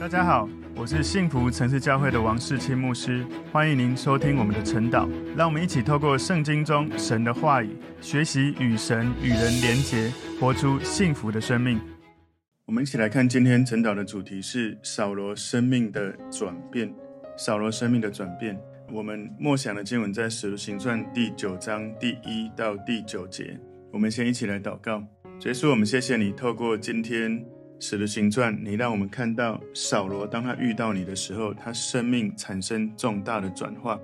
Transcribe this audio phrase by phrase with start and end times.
[0.00, 5.08] 大家好，我是幸福城市教会的王世清牧师，欢迎您收听我们的晨祷。
[5.36, 11.80] 让我们一起透过圣经中神的话语，学习与神与人连结，活出幸福的生命。
[12.66, 16.94] 我们一起来看今天晨祷的主题是扫罗生命的转变。
[17.36, 18.56] 扫罗生命的转变，
[18.92, 23.58] 我们默想的经文在《使徒行传》第九章第一到第九节。
[23.92, 25.02] 我们先一起来祷告，
[25.40, 27.44] 结束，我们谢谢你，透过今天。
[27.80, 33.98] 使徒行传，你让我们看到扫罗，当他遇到你的时候，他生命产生重大的转化。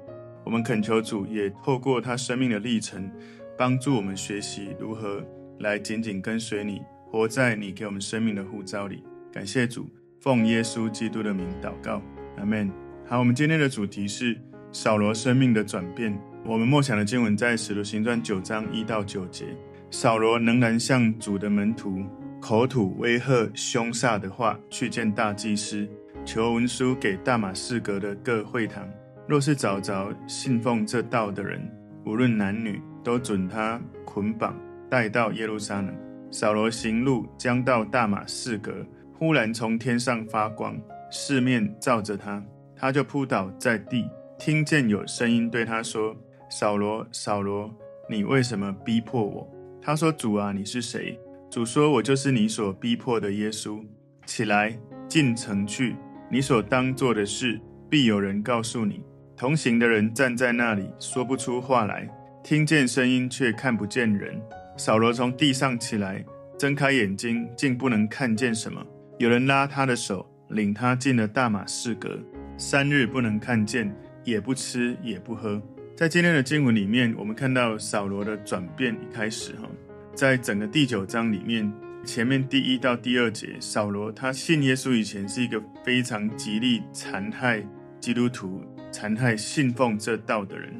[0.44, 3.10] 我们恳求主，也透过他生命的历程，
[3.58, 5.24] 帮助我们学习如何
[5.58, 9.02] 来紧紧跟随你，活在你给我们生命的护照里。
[9.32, 9.88] 感谢主，
[10.20, 12.00] 奉耶稣基督的名祷告，
[12.36, 12.70] 阿门。
[13.06, 14.38] 好，我们今天的主题是
[14.70, 16.16] 扫罗生命的转变。
[16.44, 19.46] 我们默想的经文在使徒行传九章一到九节。
[19.90, 22.04] 扫罗仍然向主的门徒。
[22.44, 25.88] 口吐威吓、凶煞的话，去见大祭司，
[26.26, 28.86] 求文书给大马士革的各会堂，
[29.26, 31.58] 若是找着信奉这道的人，
[32.04, 34.54] 无论男女，都准他捆绑
[34.90, 35.96] 带到耶路撒冷。
[36.30, 40.78] 扫罗行路将到大马士革，忽然从天上发光，
[41.10, 42.44] 四面照着他，
[42.76, 44.04] 他就扑倒在地，
[44.38, 46.14] 听见有声音对他说
[46.52, 47.74] ：“扫罗，扫罗，
[48.06, 51.18] 你为什么逼迫我？”他说：“主啊，你是谁？”
[51.54, 53.80] 主说：“我就是你所逼迫的耶稣。
[54.26, 55.94] 起来，进城去。
[56.28, 59.04] 你所当做的事，必有人告诉你。”
[59.38, 62.10] 同行的人站在那里，说不出话来，
[62.42, 64.36] 听见声音却看不见人。
[64.76, 66.24] 扫罗从地上起来，
[66.58, 68.84] 睁开眼睛，竟不能看见什么。
[69.18, 72.18] 有人拉他的手，领他进了大马士革。
[72.58, 73.94] 三日不能看见，
[74.24, 75.62] 也不吃，也不喝。
[75.94, 79.68] 在今天的经文里面，我们看到扫罗的转变一开始哈。
[80.14, 81.70] 在整个第九章里面，
[82.04, 87.66] 前面第一到第二节，扫罗他信耶稣以前是一个非常极力残害
[87.98, 90.72] 基督徒、残害信奉这道的人。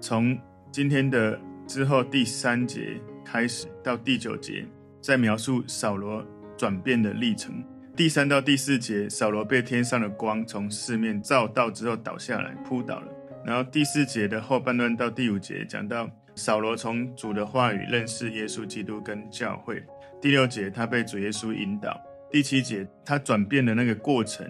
[0.00, 0.36] 从
[0.72, 4.66] 今天的之后第三节开始到第九节，
[5.00, 6.26] 在描述扫罗
[6.56, 7.62] 转变的历程。
[7.94, 13.06] 第三到第四节，扫罗被天上的光从四面照到之后倒下来扑倒了。
[13.46, 16.10] 然后第四节的后半段到第五节讲到。
[16.42, 19.80] 扫罗从主的话语认识耶稣基督跟教会。
[20.20, 21.96] 第六节，他被主耶稣引导。
[22.32, 24.44] 第七节，他转变的那个过程，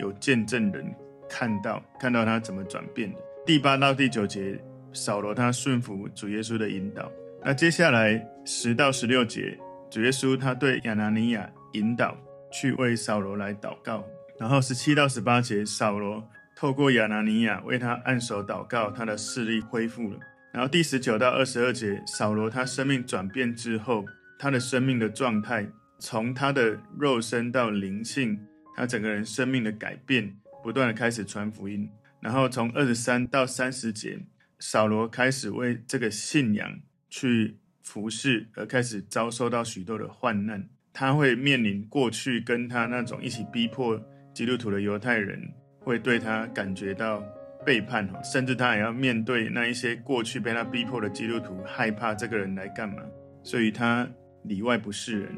[0.00, 0.84] 有见证人
[1.28, 3.20] 看到，看到他怎么转变的。
[3.46, 4.60] 第八到第九节，
[4.92, 7.08] 扫罗他顺服主耶稣的引导。
[7.44, 9.56] 那接下来十到十六节，
[9.88, 12.16] 主耶稣他对亚拿尼亚引导
[12.50, 14.04] 去为扫罗来祷告。
[14.36, 20.18] 然后十七到十八节，扫罗透过亚拿尼亚为他按手祷告，他的视力恢复了。
[20.56, 24.06] 然后第十九到二十二节，扫罗他生命转变之后，
[24.38, 25.68] 他的生命的状态，
[25.98, 28.40] 从他的肉身到灵性，
[28.74, 31.86] 他整个人生命的改变，不断的开始传福音。
[32.22, 34.18] 然后从二十三到三十节，
[34.58, 36.80] 扫罗开始为这个信仰
[37.10, 40.66] 去服侍，而开始遭受到许多的患难。
[40.90, 44.02] 他会面临过去跟他那种一起逼迫
[44.32, 47.22] 基督徒的犹太人，会对他感觉到。
[47.66, 53.02] 背叛，甚至他也要面对那一些过去被他逼迫的基督徒，害怕这个人来干嘛，
[53.42, 54.08] 所以他
[54.44, 55.34] 里外不是人。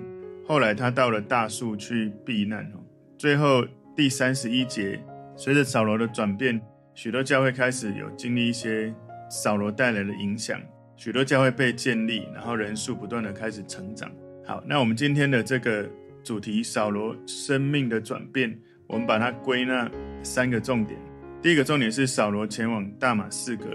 [0.47, 2.85] 后来他到了大树去避难哦。
[3.17, 3.65] 最后
[3.97, 5.03] 第三十一节，
[5.37, 6.61] 随着扫罗的转变，
[6.95, 8.95] 许多教会开始有经历一些
[9.31, 10.61] 扫罗带来的影响，
[10.97, 14.11] 许多教会被建立，然后人数不断的开始成长。
[14.45, 15.89] 好，那我们今天的这个
[16.23, 18.55] 主题，扫罗生命的转变，
[18.87, 19.91] 我们把它归纳
[20.23, 20.99] 三个重点。
[21.41, 23.67] 第一个重点是扫罗前往大马士革，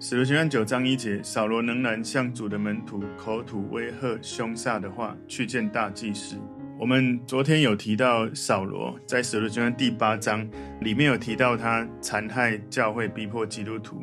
[0.00, 6.36] 使徒行传九章一节，扫罗仍然向主的门徒口吐威吓、凶煞的话，去见大祭司。
[6.80, 10.44] 我们昨天有提到扫罗在使徒行传第八章
[10.80, 14.02] 里面有提到他残害教会、逼迫基督徒，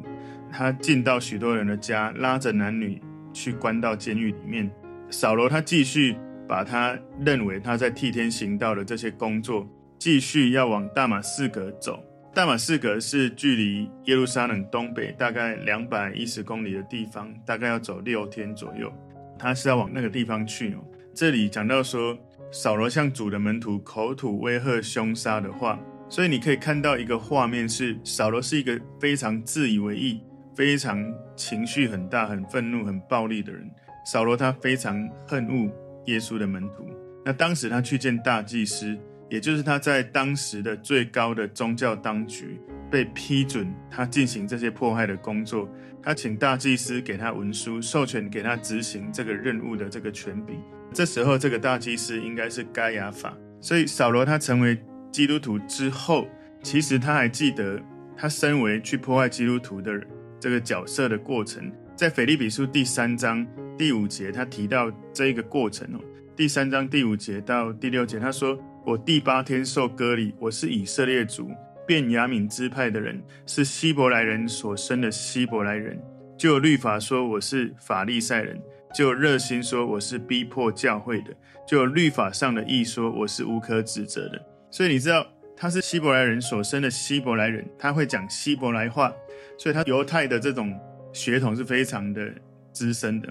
[0.49, 3.01] 他进到许多人的家，拉着男女
[3.33, 4.71] 去关到监狱里面。
[5.09, 6.15] 扫罗他继续
[6.47, 12.01] 把他认为他在替天行道的这些工作，继续要往大马士革走。
[12.31, 18.93] 大马士革是距离耶路撒冷东北大概两百一十公里的地方，大概要走六天左右。
[19.37, 20.77] 他是要往那个地方去哦。
[21.13, 22.17] 这里讲到说，
[22.51, 30.21] 扫罗向主的门徒口吐威吓、凶杀的话，所以你可以看到一个画面是，扫罗是一个非常自以为意、
[30.55, 31.03] 非常
[31.35, 33.69] 情绪很大、很愤怒、很暴力的人。
[34.05, 35.69] 扫罗他非常恨恶
[36.05, 36.87] 耶稣的门徒。
[37.25, 38.97] 那当时他去见大祭司。
[39.29, 42.59] 也就是他在当时的最高的宗教当局
[42.89, 45.69] 被批准他进行这些迫害的工作，
[46.01, 50.59] 他请大祭司给他文书，授权给他执行这个任务的这个权柄。
[50.91, 53.37] 这时候，这个大祭司应该是该亚法。
[53.61, 54.81] 所以扫罗他成为
[55.11, 56.27] 基督徒之后，
[56.63, 57.79] 其实他还记得
[58.17, 60.01] 他身为去破坏基督徒的
[60.39, 61.71] 这个角色的过程。
[61.95, 63.45] 在腓立比书第三章
[63.77, 65.99] 第五节，他提到这一个过程哦。
[66.35, 68.57] 第三章第五节到第六节，他说
[68.89, 71.51] ：“我第八天受割礼，我是以色列族
[71.85, 76.01] 便雅悯支派的人，是希伯来人所生的希伯来人。
[76.35, 78.59] 就律法说我是法利赛人，
[78.91, 81.27] 就热心说我是逼迫教会的，
[81.67, 84.43] 就律法上的义说我是无可指责的。
[84.71, 85.23] 所以你知道
[85.55, 89.13] 他是希伯来人所生的希伯来人，他会讲希伯来话，
[89.55, 90.75] 所以他犹太的这种。”
[91.11, 92.31] 血统是非常的
[92.71, 93.27] 资深的，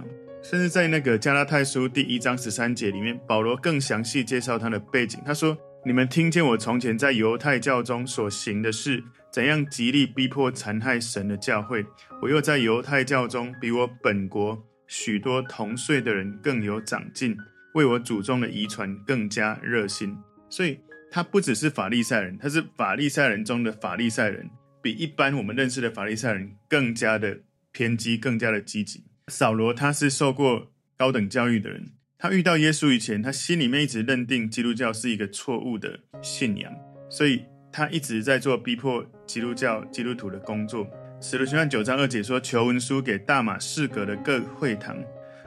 [0.51, 5.21] 甚至在那个加拉太书第一章十三节里面，保罗更详细介绍他的背景。
[5.23, 5.55] 他说
[5.85, 11.83] ：“你们听见我从前在犹太教中所行的事，怎样极力逼迫残害神的教会；
[12.23, 17.37] 我又在犹太教中比我本国许多同岁的人更有长进，
[17.75, 20.17] 为我祖宗的遗传更加热心。
[20.49, 20.81] 所以，
[21.11, 24.49] 他不只是法利赛人，他是法利赛人中的法利赛人，
[24.81, 27.41] 比一般我们认识的法利赛人更加的。”
[27.71, 29.05] 偏激更加的积极。
[29.29, 36.73] 扫罗他是受过高等教育的人，他遇到耶稣以前，他心里面一直认定基督教是一个错误的信仰，
[37.11, 40.89] 所以他一直在做逼迫基督教基督徒的工作。
[41.21, 44.97] 使徒行传九章二节说：“求文书给大马士革的各会堂，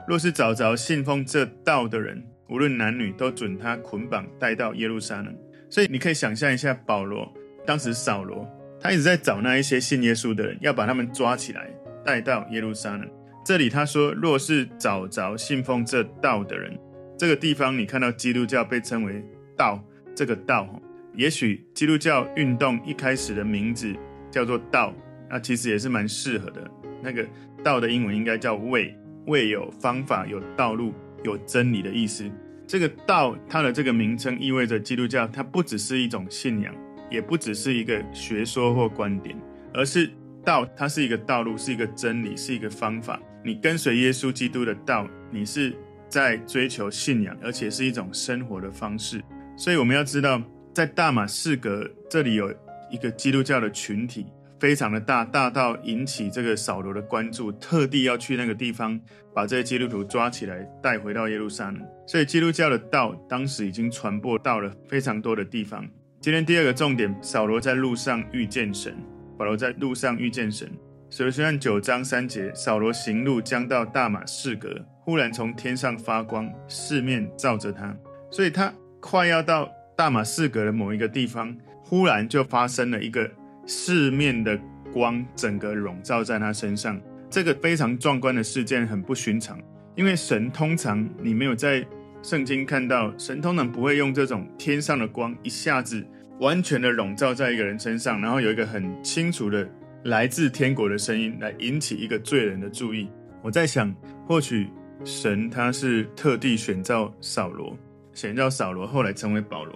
[0.06, 5.34] 若是找着信奉这道的人，无论男女，都准他捆绑带到耶路撒冷。”
[5.68, 7.32] 所以你可以想象一下，保罗
[7.66, 8.46] 当时扫罗
[8.80, 11.68] 他一直在找那一些信耶稣的人，要把他们抓起来。
[12.04, 13.08] 带到耶路撒冷。
[13.44, 16.78] 这里他说：“若是找着信奉这道的人，
[17.18, 19.24] 这个地方你看到基督教被称为
[19.56, 19.82] 道，
[20.14, 20.80] 这个道，
[21.14, 23.92] 也许基督教运动一开始的名字
[24.30, 24.94] 叫做道，
[25.28, 26.70] 那其实也是蛮适合的。
[27.02, 27.26] 那个
[27.64, 30.94] 道的英文应该叫 way，way 有方法、有道路、
[31.24, 32.30] 有真理的意思。
[32.66, 36.72] 这个道它的这个名称意味着基督教，它不只是一种信仰，
[37.10, 39.36] 也不只是一个学说或观点，
[39.74, 40.08] 而是。”
[40.44, 43.16] 道，它是一个道路，是一个真理，是一个方法。
[43.44, 45.74] 你跟随耶稣基督的道，你是
[46.08, 49.22] 在追求信仰，而且是一种生活的方式。
[49.56, 50.42] 所以我们要知道，
[50.74, 52.54] 在大马士革这里有
[52.90, 54.26] 一个基督教的群体，
[54.60, 59.00] 非常的大，大到引起这个扫罗的关注，特地要去那个地方
[59.34, 61.82] 把这些基督徒抓起来，带回到耶路撒冷。
[62.06, 65.88] 所以基督教的道当时已经传播到了非常多的地方。
[66.20, 68.96] 今天第二个重点，扫罗在路上遇见神。
[69.36, 70.70] 保罗在路上遇见神。
[71.14, 77.94] 使徒行传九章三节，扫罗行路将到大马士革，忽然从天上发光，四面照着他。
[78.30, 81.54] 所以他快要到大马士革的某一个地方，
[81.84, 83.30] 忽然就发生了一个
[83.66, 84.58] 四面的
[84.90, 86.98] 光，整个笼罩在他身上。
[87.28, 89.60] 这个非常壮观的事件很不寻常，
[89.94, 91.86] 因为神通常你没有在
[92.22, 96.02] 圣经看到，神通常不会用这种天上的光一下子。
[96.40, 99.68] 完全的笼罩在一个人身上，然后有一个很清楚的
[100.04, 103.08] 来自天国的声音来引起一个罪人的注意。
[103.40, 103.94] 我在想，
[104.26, 104.68] 或许
[105.04, 107.76] 神他是特地选召扫罗，
[108.12, 109.74] 选召扫罗后来成为保罗。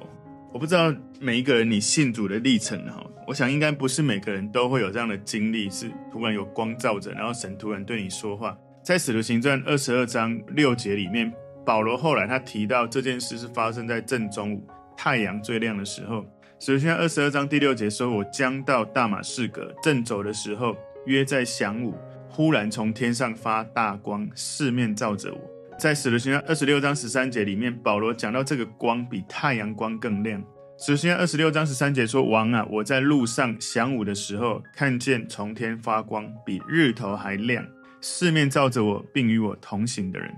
[0.53, 8.57] 我不知道每一个人你信主的历程哈，我想应该不是每个人都会有这样的经历，是突然有光照着，然后神突然对你说话。
[8.83, 11.33] 在使徒行传二十二章六节里面，
[11.65, 16.25] 保罗后来他提到这件事是发生在正中午，太阳最亮的时候。
[16.59, 21.95] 首先，二十二章第六节说：“我将到大马士革，正走的时候，约在晌午，
[22.31, 25.39] 忽然从天上发大光，四面照着我。”
[25.79, 30.43] 在使徒行传二十六章十三节里面，保罗讲到这个光比太阳光更亮。
[30.79, 37.63] 使徒行传二十六章十三节说：“王啊，我在路上晌午的时候，看见从天发光，比日头还亮，
[38.01, 40.35] 四面照着我，并与我同行的人。”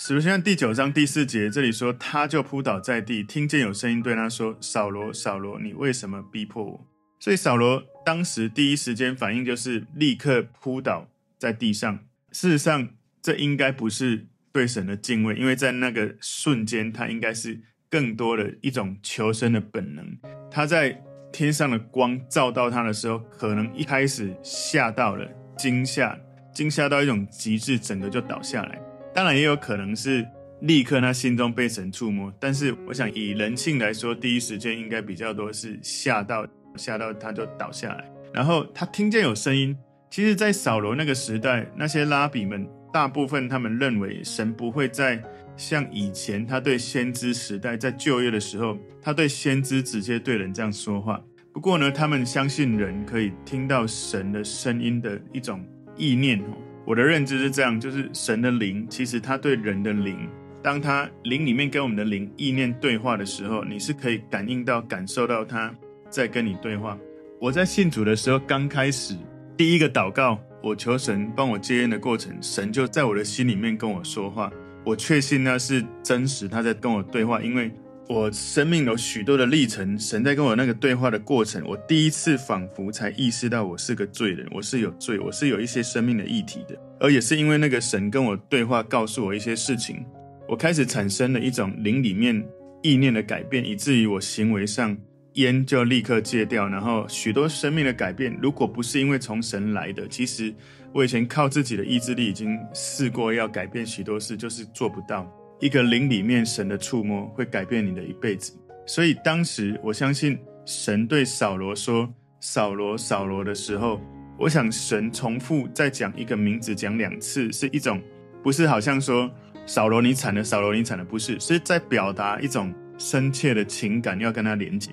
[0.00, 6.86] 使徒行传第九章第四节，这里说，他就扑倒在地，听见有声音对他说：“扫罗，扫罗，你为什么逼迫我？”
[7.18, 11.98] 所以扫罗当时第一时间反应就是立刻扑倒在地上。
[12.30, 12.90] 事实上，
[13.20, 20.16] 这应该不是对神的敬畏，因为在那个瞬间，他应该是更多的一种求生的本能。
[20.48, 21.02] 他在
[21.32, 25.28] 天上的光照到他的时候，可能一开始吓到了，
[25.58, 26.16] 惊吓，
[26.54, 28.80] 惊吓到一种极致，整个就倒下来。
[29.18, 30.24] 当然也有可能是
[30.60, 36.46] 立刻他心中被神触摸，但是我想以人性来说，第一时间应该比较多是吓到，
[36.76, 38.08] 吓到他就倒下来。
[38.32, 39.76] 然后他听见有声音，
[40.08, 45.20] 其实，在扫罗那个时代，那些拉比们大部分他们认为神不会再
[45.56, 51.20] 像以前他对先知时代在就业的时候，他对先知直接对人这样说话。
[51.52, 56.40] 不过呢，他们相信人可以听到神的声音的一种意念。
[56.88, 60.26] 我的认知是这样，就是神的灵，其实他对人的灵
[60.62, 65.70] 当他灵里面跟我们的灵意念对话的时候，你是可以感应到、感受到他
[66.08, 66.98] 在跟你对话。
[67.38, 69.14] 我在信主的时候刚开始
[69.54, 74.50] 第一个祷告，我求神帮我接烟的过程，神就在我的心里面跟我说话。
[74.82, 77.70] 我确信那是真实，他在跟我对话，因为
[78.08, 90.02] 我生命有许多的历程，神在跟我那个对话的过程，我第一次仿佛才意识到我是个罪人，我是有罪，我是有一些生命的议题的，而也是因为那个神跟我对话，告诉我一些事情，
[90.48, 92.42] 我开始产生了一种灵里面
[92.82, 94.96] 意念的改变，以至于我行为上
[95.34, 100.54] 烟就立刻戒掉，然后许多生命的改变，如果不是因为从神来的，其实。
[100.94, 105.30] 我以前靠自己的意志力已经试过要改变许多事，就是做不到。
[105.60, 108.52] 一个灵里面神的触摸会改变你的一辈子。
[108.86, 112.08] 所以当时我相信神对扫罗说
[112.40, 114.00] “扫罗，扫罗”的时候，
[114.38, 118.00] 我想神重复再讲一个名字讲两次，是一种
[118.42, 119.30] 不是好像说
[119.66, 124.90] “扫罗你惨了，扫罗你惨了”，不是，是在表达一种深切的情感要跟他连接。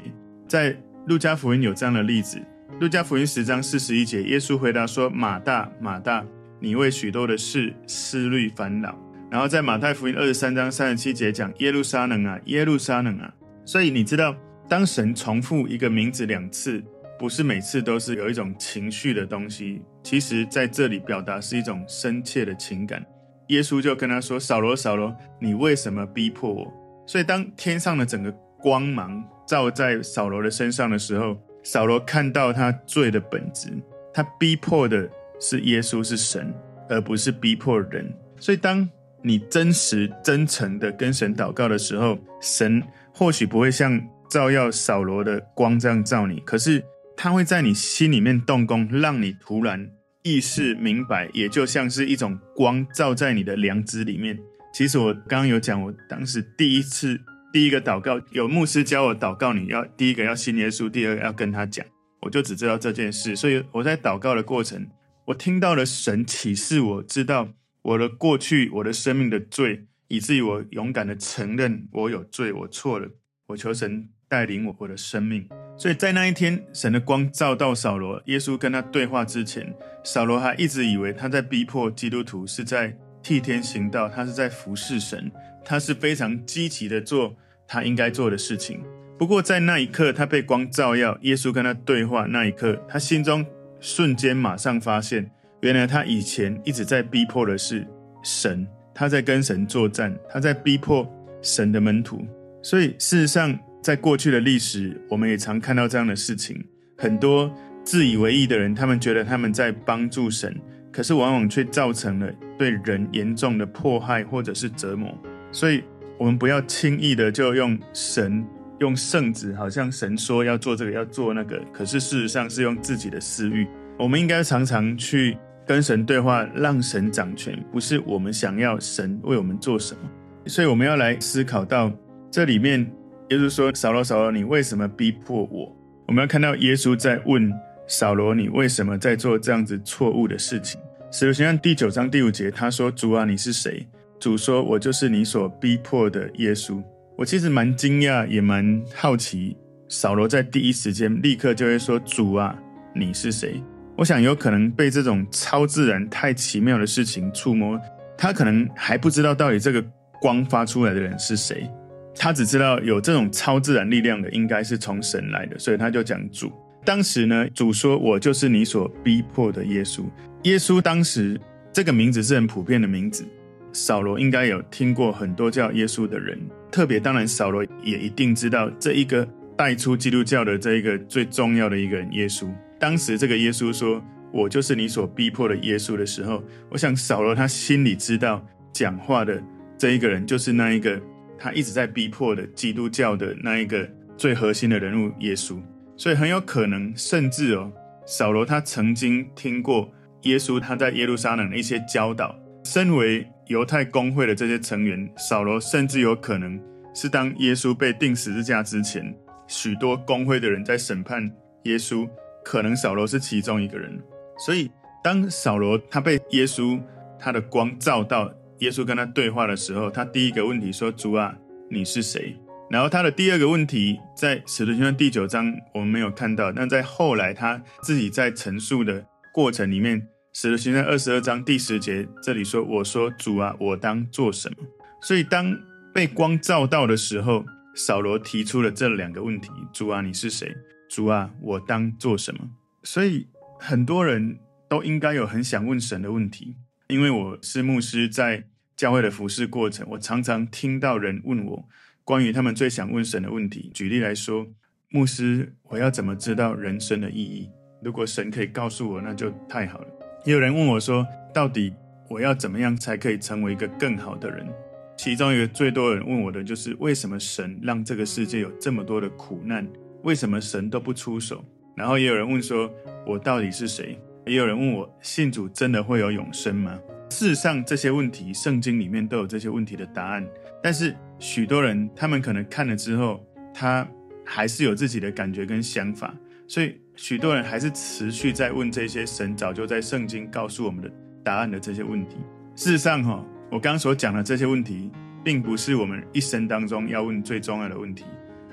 [0.47, 0.75] 在
[1.07, 2.41] 路加福音有这样的例子。
[2.79, 6.25] 路加福音十章四十一节，耶稣回答说：“马大，马大，
[6.59, 8.99] 你为许多的事思虑烦恼。”
[9.31, 13.33] 然后在马太福音二十三章三十七节讲：“耶路撒冷啊，耶路撒冷啊。”
[13.65, 14.35] 所以你知道，
[14.69, 16.81] 当神重复一个名字两次，
[17.17, 19.81] 不是每次都是有一种情绪的东西。
[20.03, 23.03] 其实在这里表达是一种深切的情感。
[23.47, 26.73] 耶稣就跟他说：“扫罗，扫罗，你为什么逼迫我？”
[27.07, 33.69] 所以当天上的整个光芒照在扫罗的身上的时候，扫罗看到他罪的本质，
[34.13, 36.53] 他逼迫的是耶稣是神，
[36.89, 38.11] 而不是逼迫人。
[38.39, 38.87] 所以，当
[39.25, 46.83] 你真实真诚的跟神祷告的时候，神或许不会像照耀扫罗的光这样照你，可是
[47.17, 49.89] 他会在你心里面动工，让你突然
[50.23, 54.37] 意识明白，也就像是一种光照在你的良知里面。
[54.73, 57.19] 其实我刚刚有讲，我当时第一次。
[57.53, 61.85] 第一个祷告，有牧师教我祷告，你要第一个要信耶稣，第二个要跟他讲，
[62.21, 63.33] 我就只知道这件事。
[63.33, 64.85] 所以我在祷告的过程，
[65.27, 67.47] 我听到了神启示，我知道
[67.85, 73.07] 我的过去，我的生命的罪，以至于我勇敢的承认我有罪，我错了。
[73.45, 75.47] 我求神带领我我的生命。
[75.77, 79.71] 所以在那一天，神的光照到扫罗，耶稣跟他对话之前，
[80.03, 85.31] 扫罗还一直以为他在逼迫基督徒，是在替天行道，他是在服侍神，
[85.63, 87.35] 他是非常积极的做。
[87.67, 88.83] 他应该做的事情。
[89.17, 93.45] 不过，在那一刻，他被光照耀，耶稣跟他对话那一刻，他心中
[93.79, 95.31] 瞬间马上发现，
[95.61, 97.85] 原来他以前一直在逼迫的是
[98.23, 101.07] 神，他在跟神作战，他在逼迫
[101.41, 102.25] 神的门徒。
[102.61, 106.63] 所以，事实上，在过去的历史，我们也常看到这样的事情：
[106.97, 107.51] 很多
[107.83, 110.55] 自以为义的人，他们觉得他们在帮助神，
[110.91, 115.15] 可是往往却造成了对人严重的迫害或者是折磨。
[115.51, 115.83] 所以，
[116.17, 118.43] 我们不要轻易的就用神
[118.79, 123.67] 用圣旨，好像神说要做这个要做那个，可是事实上是用自己的私欲。
[123.97, 130.01] 我们应该常常去跟神对话，让神掌权，不是我们想要神为我们做什么。
[130.47, 131.91] 所以我们要来思考到
[132.29, 132.81] 这里面，
[133.29, 135.75] 耶稣说：“扫罗，扫罗，你为什么逼迫我？”
[136.07, 137.51] 我们要看到耶稣在问
[137.87, 143.87] 扫罗：“你为什么在做这样子错误的事情？”使徒行传第九章第五节，他说：“主啊，你是谁？”
[144.19, 146.83] 主说：“我就是你所逼迫的耶稣。”
[147.17, 149.55] 我其实蛮惊讶，也蛮好奇，
[149.87, 152.53] 扫罗在第一时间立刻就会说：“主啊，
[152.93, 153.63] 你是谁？”
[153.97, 157.79] 我想有可能被这种超自然、太奇妙的事情触摸，
[158.17, 159.83] 他可能还不知道到底这个
[160.19, 161.69] 光发出来的人是谁，
[162.15, 166.51] 他只知道有这种超自然力量的应该是从神来的，所以他就讲主。
[166.83, 170.03] 当时呢，主说：“我就是你所逼迫的耶稣。”
[170.43, 171.39] 耶稣当时
[171.73, 173.25] 这个名字是很普遍的名字。
[173.73, 176.37] 扫罗应该有听过很多叫耶稣的人，
[176.71, 182.47] 特别当然，扫罗也一定知道这一个带出基督教的这一个最重要的一个人耶稣。
[182.79, 189.41] 当时这个耶稣说：“我就是你所逼迫的耶稣”的时候，我想扫罗他心里知道，讲话的
[189.77, 191.01] 这一个人就是那一个
[191.37, 195.57] 他一直在逼迫的基督教的那一个最核心的人物耶稣。
[195.97, 197.71] 所以很有可能，甚至哦，
[198.05, 199.91] 扫罗他曾经听过
[200.23, 203.27] 耶稣他在耶路撒冷的一些教导，身为。
[203.47, 206.59] 犹太公会的这些成员，扫罗甚至有可能
[206.95, 209.15] 是当耶稣被钉十字架之前，
[209.47, 211.31] 许多公会的人在审判
[211.65, 212.09] 耶稣，
[212.45, 213.99] 可能扫罗是其中一个人。
[214.37, 214.69] 所以，
[215.03, 216.79] 当扫罗他被耶稣
[217.19, 221.35] 他的光照到，耶稣跟他对话的时候，他第一个问题说：“主啊，
[221.69, 222.37] 你是谁？”
[222.69, 230.07] 然后他的第二个问题，在使徒行传第九章我们没有看到，但在后来他自己在陈述的过程里面。
[230.33, 234.55] 使徒行传二十二章第十节，这里说：“我说主啊，我当做什么？”
[235.01, 235.55] 所以当
[235.93, 240.53] 被光照到的时候，扫罗提出了这两个问题：主啊，你是谁？
[240.95, 242.49] 主啊，我当做什么？
[242.83, 243.27] 所以
[243.59, 246.55] 很多人都应该有很想问神的问题，
[246.87, 248.45] 因为我是牧师，在
[248.77, 251.65] 教会的服事过程，我常常听到人问我
[252.05, 253.69] 关于他们最想问神的问题。
[253.73, 254.47] 举例来说，
[254.87, 257.49] 牧师，我要怎么知道人生的意义？
[257.83, 259.87] 如果神可以告诉我，那就太好了。
[260.23, 261.73] 也有人问我说，到底
[262.09, 264.47] 我要怎么样才可以成为一个更好的人？
[264.95, 269.67] 其中一个最多人问我的就是，为什么神让这个世界有这么多的苦难？
[270.05, 271.43] 为什么神都不出手？
[271.75, 272.71] 然后也有人问说，
[273.07, 273.99] 我到底是谁？
[274.27, 276.79] 也有人问我，信主真的会有永生吗？
[277.09, 280.23] 事实上，这些问题圣经里面都有这些问题的答案。
[280.61, 283.87] 但是许多人他们可能看了之后，他
[284.23, 286.13] 还是有自己的感觉跟想法，
[286.47, 290.91] 所以许多人还是持续在问这些神早就在圣经告诉我们的
[291.23, 292.17] 答案的这些问题。
[292.55, 293.25] 事实上，哈。
[293.51, 294.91] 我刚所讲的这些问题，
[295.23, 298.03] 并不是我们一生当中要问最重要的问题，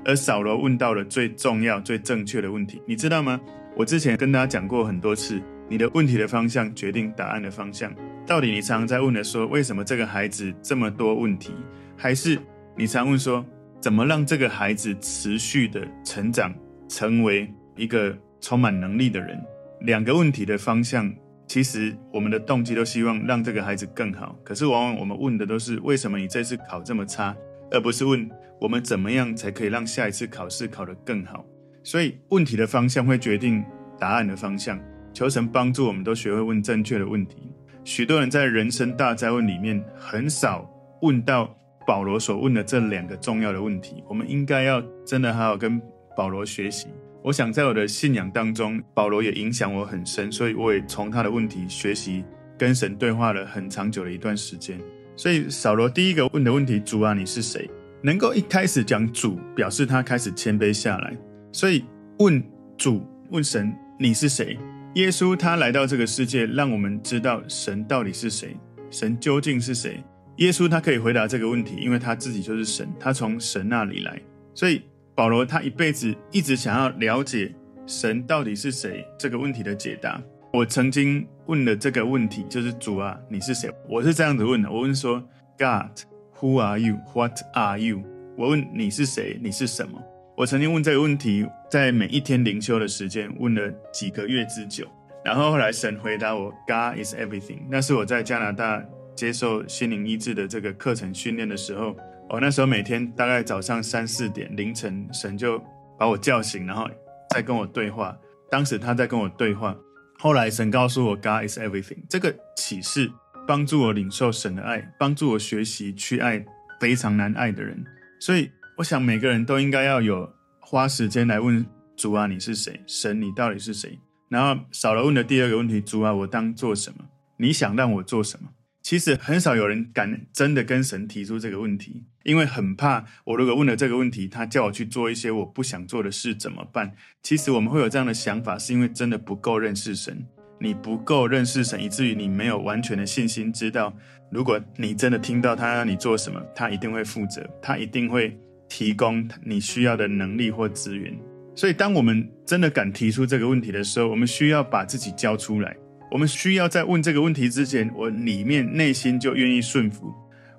[0.04, 3.40] 而扫罗问到了最重要、最正确的问题，你知道吗？
[3.76, 7.92] 我之前跟大家讲过很多次，你的问题的方向决定答案的方向。
[8.26, 11.52] 到底你常常在问的说，为什么这个孩子这么多问题？
[11.96, 12.38] 还是
[12.76, 13.44] 你常问说，
[13.80, 16.52] 怎么让这个孩子持续的成长，
[16.88, 19.40] 成为一个充满能力的人？
[19.80, 21.12] 两个问题的方向。
[21.48, 27.36] 其实我们的动机都希望让这个孩子更好，可是往往我们问的都是为什么你这次考这么差，
[27.70, 28.26] 而不是问
[28.62, 31.44] 我们怎么样才可以让下一次考试考得更好。
[31.82, 33.64] 所以问题的方向会决定
[33.98, 34.78] 答案的方向。
[35.12, 37.50] 求神帮助我们都学会问正确的问题。
[37.82, 40.64] 许多人在人生大哉问里面很少
[41.02, 41.52] 问到
[41.84, 44.02] 保罗所问的这两个重要的问题。
[44.08, 45.82] 我们应该要真的好好跟
[46.16, 46.86] 保罗学习。
[47.20, 52.24] 我想在我的信仰当中，保罗也影响我很深，所以我也从他的问题学习，
[52.56, 54.78] 跟神对话了很长久的一段时间。
[55.16, 57.68] 所以扫罗第一个问的问题：“主啊，你是谁？”
[58.02, 61.16] 能够一开始讲主，表示他开始谦卑下来。
[61.52, 61.84] 所以
[62.18, 62.42] 问
[62.76, 64.58] 主，问神，你是谁？
[64.94, 68.56] 耶稣他来到这个世界，让我们知道神到底是谁，
[68.90, 70.02] 神究竟是谁？
[70.36, 74.20] 耶稣他可以回答这个问题，因为他自己就是神，他从神那里来，
[74.54, 74.82] 所以。
[75.14, 77.54] 保罗他一辈子一直想要了解
[77.86, 80.18] 神到底是谁这个问题的解答。
[80.54, 83.70] 我曾经问了这个问题，就是主啊，你是谁？
[83.86, 85.20] 我是这样子问的，我问说
[85.58, 86.00] ，God
[86.42, 88.02] Who are you？What are you？
[88.36, 89.38] 我问你是谁？
[89.40, 90.02] 你是什么？
[90.36, 94.84] 我曾经问这个问题，在每一天灵修的时间问了几个月之久。
[95.24, 97.60] 然后后来神回答我，God is everything。
[97.70, 101.94] 那是我在加拿大接受心灵医治的这个课程训练的时候。
[102.28, 105.62] 我那时候每天大概早上三四点凌晨，神就
[105.96, 106.88] 把我叫醒，然后
[107.30, 108.18] 再跟我对话。
[108.50, 109.76] 当时他在跟我对话，
[110.18, 111.98] 后来神告诉我，God is everything。
[112.08, 113.08] 这个启示
[113.46, 116.44] 帮助我领受神的爱，帮助我学习去爱
[116.80, 117.84] 非常难爱的人。
[118.20, 121.64] 所以，我想每个人都应该要有花时间来问
[121.96, 122.80] 主啊，你是谁？
[122.86, 123.98] 神，你到底是谁？
[124.28, 127.04] 然后少了问的第二个问题，主啊，我当做什么？
[127.36, 128.48] 你想让我做什么？
[128.80, 136.92] 其实很少有人敢真的跟神提出这个问题，因为很怕我如果问了这个问题，他叫我去做一些我不想做的事怎么办？
[137.22, 140.26] 其实我们会有这样的想法，是因为真的不够认识神，
[140.62, 143.92] 你不够认识神，以至于你没有完全的信心，知道
[144.30, 151.12] 如果你真的听到他让你做什么，他一定会负责，他一定会提供你需要的能力或资源。
[151.54, 155.76] 所以，当我们真的敢提出这个问题的时候，我们需要把自己交出来。
[156.10, 160.10] 我们需要在问这个问题之前，我里面内心就愿意顺服。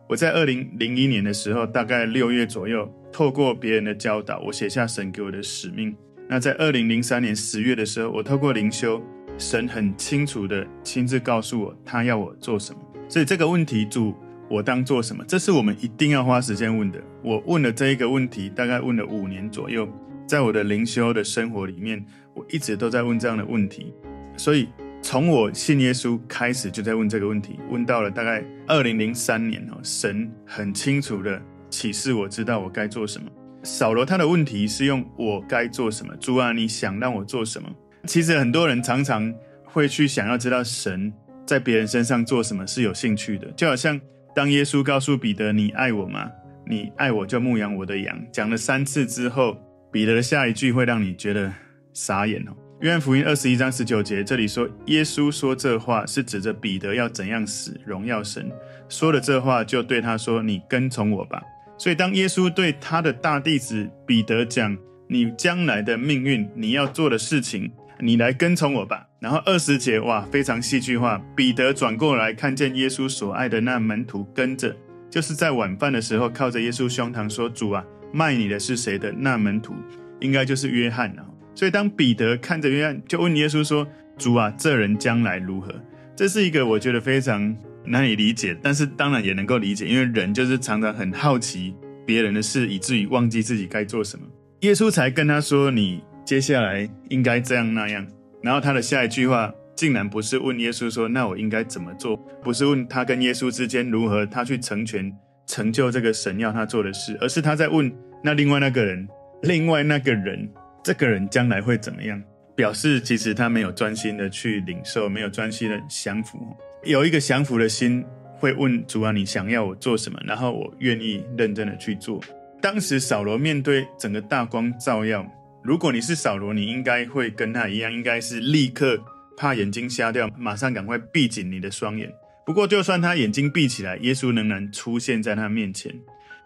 [0.08, 5.96] 我在二零零一年的时候，大概六月左右，透过别人的教导，我写下神给我的使命。
[6.30, 9.02] 那在二零零三年十月的时候，我透过灵修，
[9.38, 12.80] 神很清楚的亲自告诉我，他要我做什么。
[13.08, 14.16] 所以这个问题，主，
[14.50, 15.24] 我当做什么？
[15.28, 17.02] 这是我们一定要花时间问的。
[17.22, 19.88] 我问了这一个问题，大概问了五年左右，
[20.28, 23.94] 在我的灵修的生活里面，我一直都在问这样的问题。
[24.38, 24.68] 所以。
[25.06, 33.30] 从我信耶稣开始，就在问这个问题，问到了大概二零零三年哦，神很清楚的启示我知道我该做什么。
[33.64, 36.16] 扫罗他的问题是用我该做什么？
[36.22, 37.70] 主啊，你想让我做什么？
[38.06, 41.12] 其实很多人常常会去想要知道神
[41.46, 44.00] 在别人身上做什么是有兴趣的，就好像
[44.36, 46.30] 当耶稣告诉彼得：“你爱我吗？
[46.66, 49.58] 你爱我就牧养我的羊。”讲了三次之后，
[49.92, 51.52] 彼得的下一句会让你觉得
[51.94, 52.52] 傻眼哦。
[52.82, 58.52] 约翰福音二十一章十九节，这里说耶稣说这话是指着彼得要怎样死，荣耀神。
[58.90, 61.42] 说了这话，就对他说：“你跟从我吧。”
[61.80, 67.72] 所以，当耶稣对他的大弟子彼得讲：“你将来的命运，你要做的事情，
[68.04, 71.20] 你来跟从我吧。”然后二十节，哇，非常戏剧化。
[71.36, 74.76] 彼得转过来看见耶稣所爱的那门徒跟着，
[75.10, 79.74] 就是在晚饭的时候靠着耶稣胸膛说：“主啊，卖你的是谁的？”那门徒
[80.20, 81.26] 应该就是约翰啊。
[81.56, 83.88] 所以当彼得看着约翰，就问耶稣说
[84.18, 85.74] ：“主啊，这人将来如何？”
[86.16, 91.74] 这是一个我觉得非常难以理解，但是当然也能够理解，因为人就是常常很好奇
[92.06, 94.26] 别人的事，以至于忘记自己该做什么。
[94.62, 98.06] 耶稣才跟他说：“你接下来应该这样那样。”
[98.42, 105.12] 然后他的下一句话竟然不是问耶稣说：“那我应该怎么做？”不是问他跟耶稣之间如何他去成全
[105.46, 107.92] 成就这个神要他做的事，而是他在问
[108.24, 109.08] 那另外那个人，
[109.42, 110.50] 另外那个人。
[110.84, 112.22] 这个人将来会怎么样？
[112.58, 116.38] 表示其实他没有专心的去领受，没有专心的降服。
[116.84, 118.04] 有一个降服的心，
[118.38, 120.20] 会问主啊，你想要我做什么？
[120.26, 122.20] 然后我愿意认真的去做。
[122.62, 125.26] 当时扫罗面对整个大光照耀，
[125.64, 129.02] 如果你是扫罗，你应该会跟他一样，应该是立刻
[129.38, 132.12] 怕眼睛瞎掉，马上赶快闭紧你的双眼。
[132.46, 135.90] 不过，就算他眼睛闭起来，耶稣仍然出现在他面前。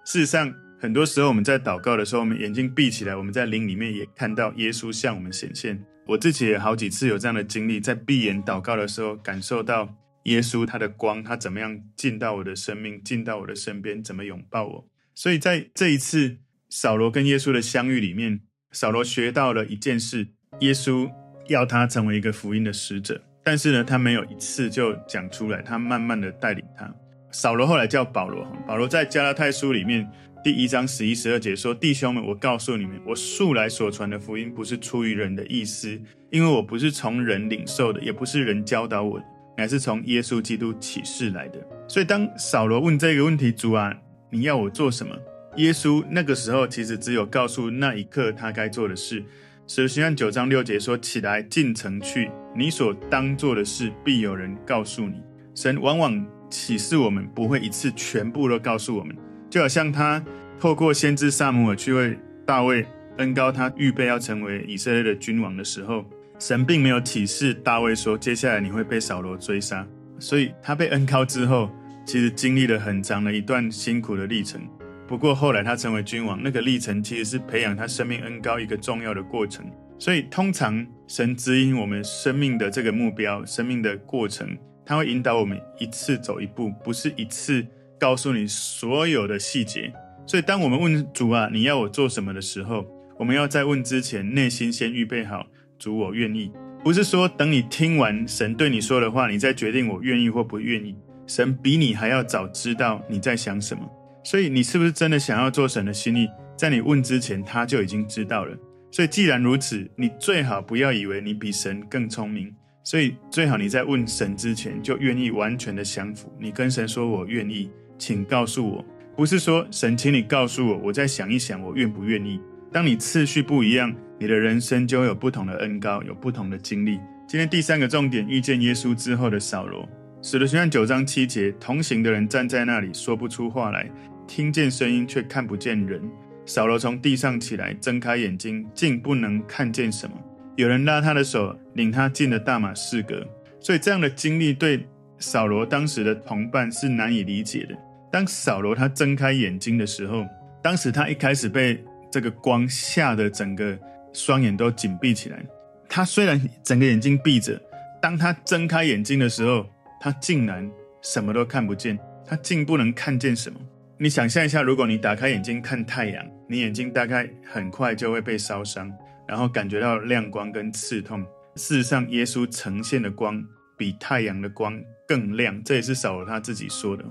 [0.06, 5.84] 事实上，很多时候我们在祷告的时候，我们眼睛闭起来，我们在灵里面也看到耶稣向我们显现。
[6.06, 9.92] 我自己也好几次有这样的经历，在闭眼祷告的时候，感受到
[10.26, 14.88] 耶稣他的光，他怎么样进到我的生命，进到我的身边，怎么拥抱我。
[15.16, 16.38] 所以在这一次
[16.70, 18.40] 扫罗跟耶稣的相遇里面，
[18.72, 20.28] 扫罗学到了一件事：
[20.60, 21.10] 耶稣
[21.48, 23.22] 要他成为一个福音的使者。
[23.44, 26.94] 但是呢，他没有一次就讲出来，他慢慢的带领他。
[27.32, 30.10] 扫罗后来叫保罗，保罗在加拉太书里面。
[30.44, 36.00] 第一章十一、十二节说：“弟兄们，我告诉你们，我素来所传的福音不是出于人的意思，
[36.30, 39.26] 因为我不是从人领受的，也不是人教导我的，
[39.58, 43.94] 乃是从耶稣基督启示来的。”所以，当扫罗问这个问题：“主啊，
[44.30, 45.16] 你要我做什么？”
[45.58, 49.24] 耶稣那个时候其实只有告诉那一刻他该做的事。
[49.66, 55.22] 使徒行传九章六节说：“起来，进城去，你所当做的事必有人告诉你。”
[55.56, 59.16] 神往往启示我们，不会一次全部都告诉我们。
[59.50, 60.24] 就好像他
[60.60, 62.86] 透过先知撒母耳去为大卫
[63.18, 66.06] 恩膏他，预备要成为以色列的君王的时候，
[66.38, 69.86] 神并没有启示大卫说，接下来你会被扫罗追杀。
[70.20, 71.70] 所以他被恩膏之后，
[72.06, 74.62] 其实经历了很长的一段辛苦的历程。
[75.08, 79.66] 不过后来他成为君王，那个历程其实是培养他生命恩膏一个重要的过程。
[79.98, 87.66] 所以通常神指引我们生命的这个目标、生命的过程，他会引导我们一次走一步，不是一次。
[88.00, 89.92] 告诉你所有的细节，
[90.28, 92.86] 所以当我们问主啊，你要我做什么的时候，
[93.18, 95.48] 我们要在问之前，内心先预备好，
[95.80, 96.52] 主，我愿意。
[96.84, 100.96] 不是说等你听完神对你说的话，你再决定我愿意或不愿意。
[101.26, 103.82] 神比你还要早知道你在想什么，
[104.30, 108.54] 所以你是不是真的想要做神的心意，在你问之前，他就已经知道了。
[108.92, 116.30] 所以既然如此，你最好不要以为你比神更聪明，所以最好你在问神之前，就愿意完全的降服。
[116.38, 117.72] 你跟神说，我愿意。
[117.98, 118.86] 请告诉我，
[119.16, 122.38] 不是说神，请你告诉我，我再想一想，我愿不愿意。
[122.70, 127.00] 当你次序不一样，你的人生就有不同的恩膏，有不同的经历。
[127.30, 129.88] 今天第三个重点，遇见耶稣之后的扫罗。
[130.22, 133.90] 使徒行传九章七节，同行的人站在那里，说不出话来，
[134.28, 136.02] 听见声音却看不见人。
[136.46, 140.16] 扫罗从地上起来，睁开眼睛，竟不能看见什么。
[140.56, 143.26] 有人拉他的手，领他进了大马士革。
[143.60, 144.88] 所以这样的经历对
[145.18, 147.76] 扫罗当时的同伴是难以理解的。
[148.12, 150.26] 当扫罗他睁开眼睛的时候，
[150.62, 153.78] 当时他一开始被这个光吓得整个
[154.14, 155.44] 双眼都紧闭起来。
[155.90, 157.62] 他虽然整个眼睛闭着，
[158.02, 159.66] 当他睁开眼睛的时候，
[160.00, 160.70] 他竟然
[161.02, 163.60] 什么都看不见，他竟不能看见什么。
[164.00, 168.92] 你想象一下，如果你打开眼睛看太阳，你眼睛大概很快就会被烧伤，
[169.28, 171.26] 然后感觉到亮光跟刺痛。
[171.56, 173.44] 事实上，耶稣呈现的光
[173.76, 177.04] 比太阳的光更亮，这也是扫罗他自己说的。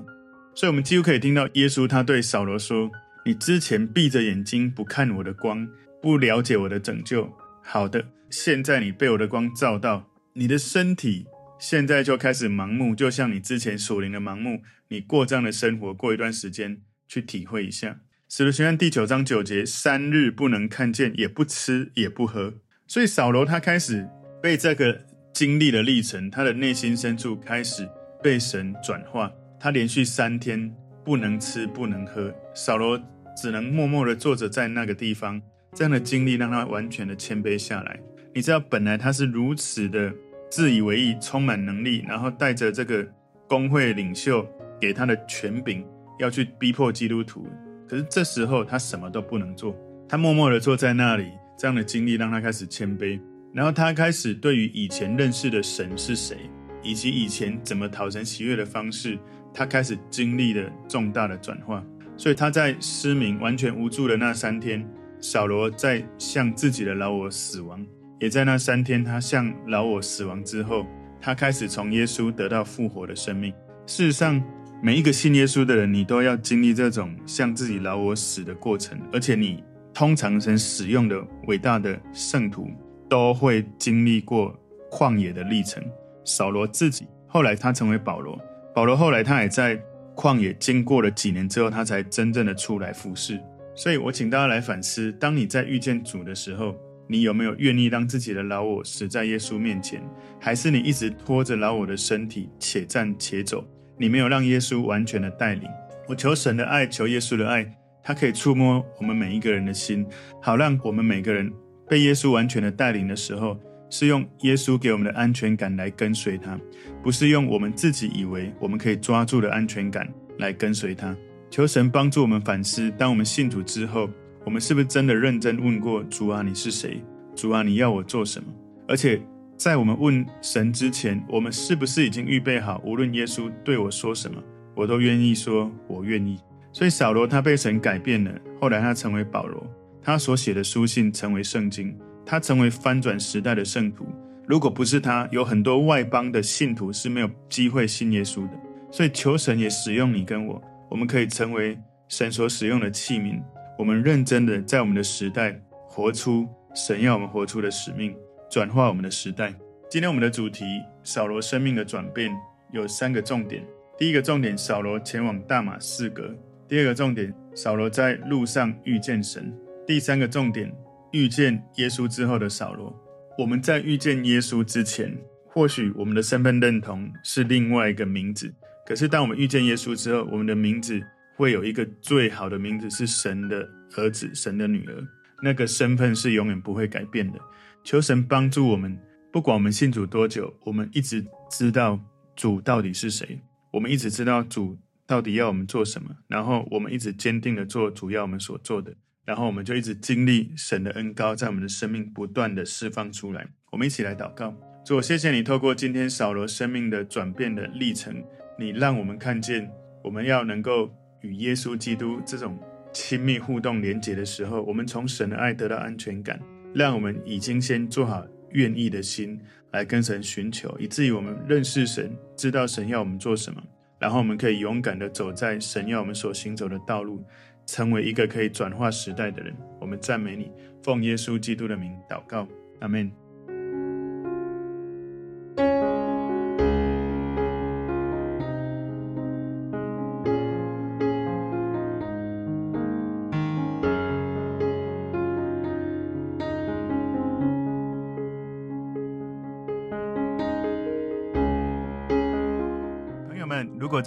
[0.55, 2.89] 所以，我们几乎可以听到耶稣他对扫罗说
[3.27, 5.69] ：“你之前闭着眼睛不看我的光，
[6.01, 7.29] 不了解我的拯救。
[7.65, 11.27] 好的，现在你被我的光照到，你的身体
[11.59, 14.63] 现在就开始盲目，就像你之前属灵的盲目。
[14.89, 18.01] 你过这样的生活，过一段时间去体会一下。
[18.29, 22.55] 使徒行传第九章九节：三日不能看见，也不吃，也不喝。
[22.87, 24.09] 所以，扫罗他开始
[24.43, 27.89] 被这个经历的历程，他的内心深处开始
[28.23, 30.73] 被神转化。”他连续三天
[31.05, 33.01] 不能吃不能喝，扫罗
[33.35, 35.41] 只能默默地坐着在那个地方。
[35.75, 37.99] 这样的经历让他完全的谦卑下来。
[38.35, 40.13] 你知道，本来他是如此的
[40.51, 43.07] 自以为意，充满能力，然后带着这个
[43.49, 44.47] 工会领袖
[44.81, 45.85] 给他的权柄，
[46.19, 47.47] 要去逼迫基督徒。
[47.89, 49.77] 可是这时候他什么都不能做，
[50.09, 51.31] 他默默地坐在那里。
[51.59, 53.19] 这样的经历让他开始谦卑，
[53.55, 56.37] 然后他开始对于以前认识的神是谁，
[56.83, 59.19] 以及以前怎么讨神喜悦的方式。
[59.55, 61.83] 他开始经历了重大的转化。
[62.19, 64.87] 所以他在失明、完全无助的那三天，
[65.19, 67.83] 扫罗在向自己的老我死亡，
[68.19, 70.87] 也在那三天，他向老我死亡之后，
[71.21, 73.53] 他开始从耶稣得到复活的生命。
[73.87, 74.43] 事实上，
[74.83, 79.63] 每一个信耶稣的人，你都要经历这种向自己老我死的过程，而且你
[79.95, 82.69] 通常神使用的伟大的圣徒
[83.09, 84.59] 都会经历过
[84.91, 85.83] 旷野的历程。
[86.25, 88.39] 扫罗自己后来他成为保罗，
[88.75, 89.81] 保罗后来他也在。
[90.17, 93.39] 旷野经过了几年之后，他才真正的出来服侍。
[93.75, 96.75] 所以我请大家来反思：当你在遇见主的时候，
[97.07, 100.03] 你有没有愿意让自己的老我死在耶稣面前？
[100.41, 103.65] 还是你一直拖着老我的身体，且战且走？
[103.99, 105.69] 你没有让耶稣完全的带领。
[106.09, 107.71] 我求神的爱，求耶稣的爱，
[108.03, 110.07] 他可以触摸我们每一个人的心，
[110.41, 111.53] 好让我们每个人
[111.89, 113.59] 被耶稣完全的带领的时候。
[113.89, 116.59] 是用耶稣给我们的安全感来跟随他，
[117.05, 121.17] 不是用我们自己以为我们可以抓住的安全感来跟随他。
[121.53, 124.11] 求神帮助我们反思：当我们信主之后，
[124.47, 127.03] 我们是不是真的认真问过主啊，你是谁？
[127.35, 128.49] 主啊，你要我做什么？
[128.87, 129.21] 而且
[129.57, 132.81] 在我们问神之前，我们是不是已经预备好？
[132.85, 134.41] 无论耶稣对我说什么，
[134.77, 136.39] 我都愿意说，我愿意。
[136.73, 139.67] 所以扫罗他被神改变了，后来他成为保罗，
[140.01, 141.93] 他所写的书信成为圣经。
[142.25, 144.07] 他成为翻转时代的圣徒。
[144.47, 148.53] 如果不是他，有很多外邦的信徒是没有机会信耶稣的。
[148.93, 153.43] 所以求神也使用你跟我，我们可以成为神所使用的器皿。
[153.79, 158.17] 我们认真的在我们的时代活出神要我们活出的使命，
[158.51, 159.55] 转化我们的时代。
[159.91, 160.65] 今天我们的主题：
[161.05, 162.35] 扫罗生命的转变
[162.73, 163.63] 有三个重点。
[163.99, 166.35] 第一个重点，扫罗前往大马士革；
[166.67, 169.45] 第二个重点，扫罗在路上遇见神；
[169.87, 170.75] 第三个重点。
[171.13, 172.95] 遇见耶稣之后的扫罗，
[173.39, 178.53] 我们在遇见耶稣之前，或许我们的身份认同是另外一个名字。
[178.85, 181.01] 可是当我们遇见耶稣之后，我们的名字
[181.37, 185.07] 会有一个最好的名字，是神的儿子、神的女儿。
[185.43, 187.39] 那个身份是永远不会改变的。
[187.85, 188.99] 求神帮助我们，
[189.31, 192.01] 不管我们信主多久，我们一直知道
[192.35, 193.39] 主到底是谁，
[193.71, 198.93] 我们一直知道主到底要我们做什么，然后我们一直坚定的做主要我们所做的。
[199.27, 203.47] 然后我们就一直经历神的恩膏，在我们的生命不断的释放出来。
[203.71, 208.25] 我们一起来祷告，主，我谢谢你透过今天扫罗生命的转变的历程，
[208.59, 209.71] 你让我们看见，
[210.03, 210.91] 我们要能够
[211.27, 212.59] 与耶稣基督这种
[212.93, 216.41] 亲密互动连结的时候，我们从神的爱得到安全感，
[216.73, 219.41] 让我们已经先做好愿意的心
[219.73, 223.63] 来跟神寻求，以至于我们认识神，知道神要我们做什么，
[223.99, 227.23] 然后我们可以勇敢的走在神要我们所行走的道路。
[227.69, 230.53] 成为一个可以转化时代的人，我们赞美你，
[230.85, 232.47] 奉耶稣基督的名祷告，
[232.79, 233.26] 阿门。